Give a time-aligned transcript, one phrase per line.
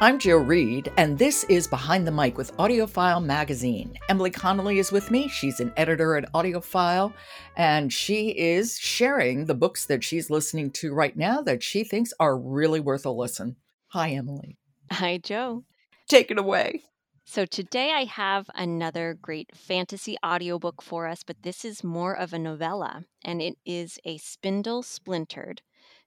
[0.00, 3.98] I'm Jo Reed, and this is Behind the Mic with AudioFile Magazine.
[4.08, 5.26] Emily Connolly is with me.
[5.26, 7.12] She's an editor at AudioFile,
[7.56, 12.12] and she is sharing the books that she's listening to right now that she thinks
[12.20, 13.56] are really worth a listen.
[13.88, 14.56] Hi, Emily.
[14.92, 15.64] Hi, Jo.
[16.06, 16.82] Take it away.
[17.24, 22.32] So, today I have another great fantasy audiobook for us, but this is more of
[22.32, 25.60] a novella, and it is A Spindle Splintered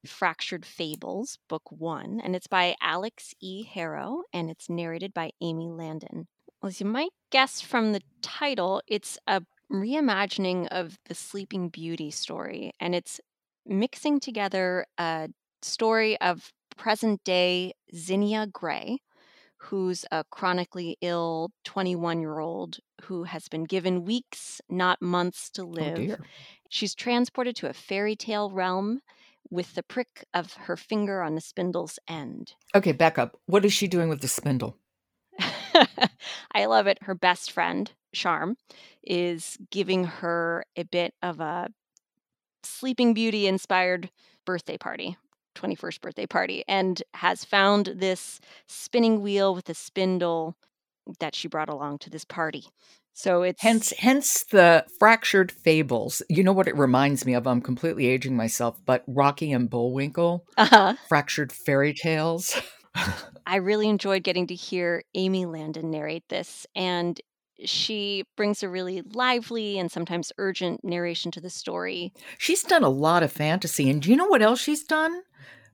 [0.06, 3.64] Fractured Fables, Book One, and it's by Alix E.
[3.64, 6.28] Harrow, and it's narrated by Amy Landon.
[6.64, 12.72] As you might guess from the title, it's a reimagining of the Sleeping Beauty story,
[12.80, 13.20] and it's
[13.66, 15.30] mixing together a
[15.62, 18.98] story of present day Zinnia Gray,
[19.58, 25.62] who's a chronically ill 21 year old who has been given weeks, not months to
[25.62, 25.96] Oh, live.
[25.96, 26.20] dear.
[26.70, 29.02] She's transported to a fairy tale realm
[29.52, 32.54] with the prick of her finger on the spindle's end.
[32.74, 33.38] Okay, back up.
[33.46, 34.78] What is she doing with the spindle?
[36.54, 37.00] I love it.
[37.04, 38.56] Her best friend, Charm,
[39.04, 41.70] is giving her a bit of a
[42.64, 44.10] Sleeping Beauty inspired
[44.46, 45.18] birthday party,
[45.56, 50.56] 21st birthday party, and has found this spinning wheel with a spindle
[51.20, 52.66] that she brought along to this party.
[53.14, 56.22] So it's Hence, hence the fractured fables.
[56.30, 57.46] You know what it reminds me of?
[57.46, 60.96] I'm completely aging myself, but Rocky and Bullwinkle, uh-huh.
[61.08, 62.60] fractured fairy tales.
[63.46, 67.20] I really enjoyed getting to hear Amy Landon narrate this, and
[67.64, 72.14] she brings a really lively and sometimes urgent narration to the story.
[72.38, 75.22] She's done a lot of fantasy, and do you know what else she's done?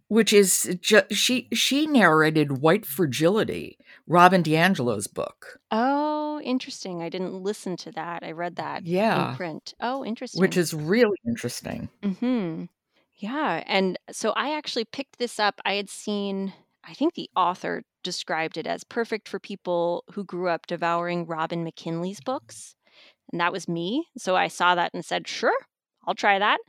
[0.10, 3.78] Which is ju- she she narrated White Fragility,
[4.08, 7.02] Robin DiAngelo's book, Oh, interesting.
[7.02, 8.24] I didn't listen to that.
[8.24, 9.36] I read that in Yeah.
[9.36, 9.74] print.
[9.80, 10.42] Oh, interesting.
[10.42, 11.90] which is really interesting.
[12.02, 12.66] hmm
[13.16, 13.64] Yeah.
[13.66, 15.60] And so I actually picked this up.
[15.66, 20.48] I had seen, I think the author described it as perfect for people who grew
[20.50, 22.76] up devouring Robin McKinley's books.
[23.32, 24.06] And that was me.
[24.18, 25.58] So I saw that and said, sure,
[26.06, 26.60] I'll try that.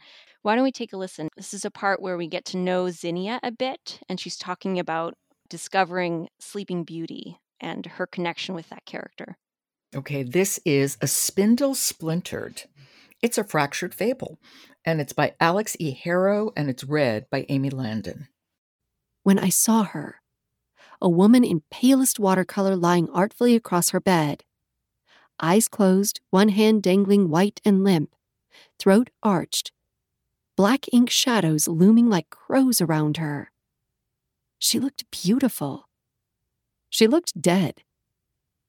[0.43, 1.29] Why don't we take a listen?
[1.37, 4.79] This is a part where we get to know Zinnia a bit, and she's talking
[4.79, 5.15] about
[5.49, 9.37] discovering Sleeping Beauty and her connection with that character.
[9.95, 12.65] Okay, this is A Spindle Splintered.
[13.23, 14.39] It's a fractured fable,
[14.85, 15.91] and it's by Alix E.
[15.93, 18.29] Harrow, and it's read by Amy Landon.
[19.25, 20.21] when I saw her,
[21.01, 24.45] a woman in palest watercolor lying artfully across her bed.
[25.41, 28.15] Eyes closed, one hand dangling white and limp,
[28.79, 29.73] throat arched,
[30.57, 33.53] black ink shadows looming like crows around her.
[34.59, 35.89] She looked beautiful.
[36.91, 37.83] She looked dead.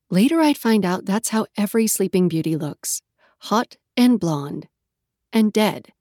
[0.09, 3.01] Later, I'd find out that's how every Sleeping Beauty looks
[3.43, 4.67] hot and blonde,
[5.31, 5.93] and dead,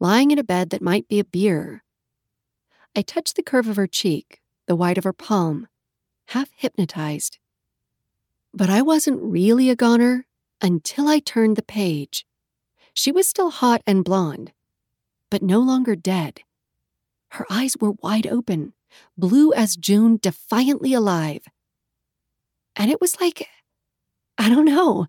[0.00, 1.82] lying in a bed that might be a bier.
[2.96, 5.68] I touched the curve of her cheek, the white of her palm,
[6.28, 7.38] half hypnotized.
[8.54, 10.26] But I wasn't really a goner
[10.60, 12.26] until I turned the page.
[12.94, 14.52] She was still hot and blonde,
[15.30, 16.40] but no longer dead.
[17.30, 18.74] Her eyes were wide open,
[19.16, 21.42] blue as June, defiantly alive.
[22.76, 23.48] And it was like,
[24.38, 25.06] I don't know,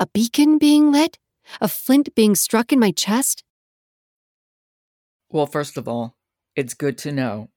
[0.00, 1.18] a beacon being lit,
[1.60, 3.44] a flint being struck in my chest.
[5.30, 6.16] Well, first of all,
[6.56, 7.50] it's good to know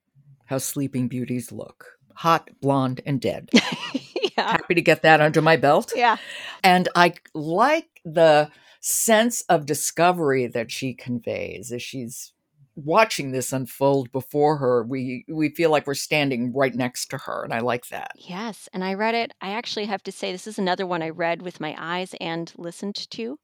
[0.45, 3.49] how Sleeping Beauties look hot, blonde, and dead.
[3.53, 4.51] yeah.
[4.51, 5.93] Happy to get that under my belt.
[5.95, 6.17] Yeah.
[6.63, 8.49] And I like the
[8.81, 12.33] sense of discovery that she conveys as she's
[12.77, 14.83] watching this unfold before her.
[14.83, 18.15] We we feel like we're standing right next to her, and I like that.
[18.15, 19.33] Yes, and I read it.
[19.41, 22.51] I actually have to say, this is another one I read with my eyes and
[22.57, 23.39] listened to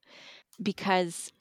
[0.61, 1.31] because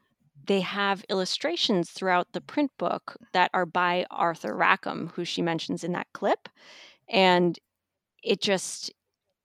[0.47, 5.85] they have illustrations throughout the print book that are by Arthur Rackham, who she mentions
[5.85, 6.49] in that clip.
[7.09, 7.59] And
[8.23, 8.93] it just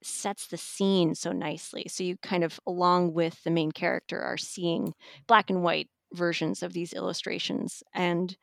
[0.04, 1.86] sets the scene so nicely.
[1.90, 4.94] So you kind of, along with the main character, are seeing
[5.28, 7.84] black and white versions of these illustrations.
[7.94, 8.36] And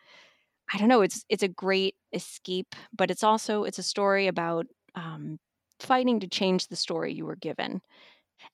[0.73, 4.67] I don't know, it's it's a great escape, but it's also it's a story about
[4.95, 5.39] um,
[5.81, 7.83] fighting to change the story you were given.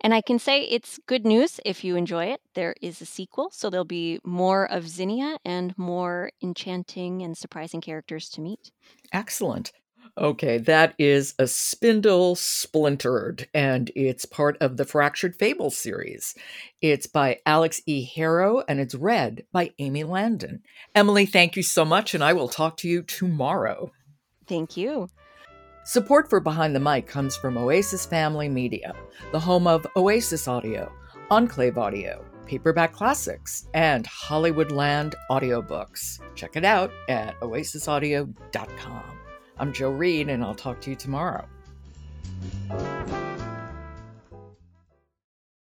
[0.01, 2.41] And I can say it's good news if you enjoy it.
[2.55, 7.81] There is a sequel, so there'll be more of Zinnia and more enchanting and surprising
[7.81, 8.71] characters to meet.
[9.13, 9.73] Excellent.
[10.19, 16.35] Okay, that is a spindle splintered, and it's part of the Fractured Fables series.
[16.81, 18.05] It's by Alix E.
[18.05, 20.63] Harrow, and it's read by Amy Landon.
[20.95, 23.93] Emily, thank you so much, and I will talk to you tomorrow.
[24.47, 25.09] Thank you.
[25.85, 28.95] Support for Behind the Mic comes from Oasis Family Media,
[29.33, 30.93] the home of Oasis Audio,
[31.31, 36.21] Enclave Audio, Paperback Classics, and Hollywoodland Audiobooks.
[36.35, 39.20] Check it out at oasisaudio.com.
[39.61, 41.47] I'm Jo Reed, and I'll talk to you tomorrow.